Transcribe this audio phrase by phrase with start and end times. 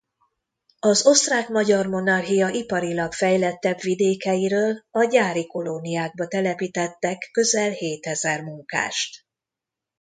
[0.79, 9.25] Az Osztrák–Magyar Monarchia iparilag fejlettebb vidékeiről a gyári kolóniákba telepítettek közel hétezer munkást.